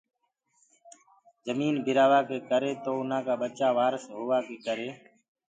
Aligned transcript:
تو 1.33 1.33
جميٚن 1.45 1.75
بِرآ 1.85 2.05
وآ 2.11 2.19
ڪي 2.29 2.37
ڪري 2.49 2.71
اُنآ 2.99 3.19
ڪآ 3.25 3.33
ٻچآ 3.41 3.67
وارس 3.77 4.03
هووا 4.15 4.37
ڪي 4.47 4.57
ڪري 4.65 4.89